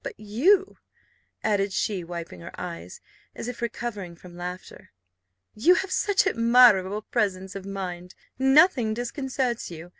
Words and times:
But 0.03 0.19
you," 0.19 0.77
added 1.43 1.71
she, 1.71 2.03
wiping 2.03 2.39
her 2.39 2.59
eyes, 2.59 3.01
as 3.35 3.47
if 3.47 3.61
recovering 3.61 4.15
from 4.15 4.35
laughter, 4.35 4.89
"you 5.53 5.75
have 5.75 5.91
such 5.91 6.25
admirable 6.25 7.03
presence 7.03 7.53
of 7.55 7.67
mind, 7.67 8.15
nothing 8.39 8.95
disconcerts 8.95 9.69
you! 9.69 9.89